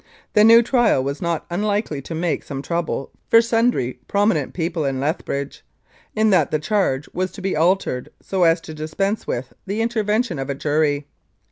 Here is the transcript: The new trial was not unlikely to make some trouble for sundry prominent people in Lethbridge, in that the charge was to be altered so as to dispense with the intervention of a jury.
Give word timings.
The 0.33 0.43
new 0.43 0.63
trial 0.63 1.03
was 1.03 1.21
not 1.21 1.45
unlikely 1.51 2.01
to 2.01 2.15
make 2.15 2.41
some 2.41 2.63
trouble 2.63 3.11
for 3.29 3.39
sundry 3.39 3.99
prominent 4.07 4.51
people 4.51 4.83
in 4.83 4.99
Lethbridge, 4.99 5.63
in 6.15 6.31
that 6.31 6.49
the 6.49 6.57
charge 6.57 7.07
was 7.13 7.31
to 7.33 7.41
be 7.43 7.55
altered 7.55 8.09
so 8.19 8.41
as 8.43 8.59
to 8.61 8.73
dispense 8.73 9.27
with 9.27 9.53
the 9.67 9.79
intervention 9.79 10.39
of 10.39 10.49
a 10.49 10.55
jury. 10.55 11.05